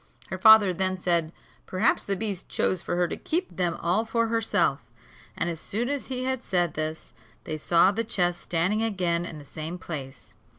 [0.31, 1.31] Her father then said,
[1.67, 4.81] perhaps the beast chose for her to keep them all for herself;
[5.37, 9.37] and as soon as he had said this, they saw the chest standing again in
[9.37, 10.33] the same place.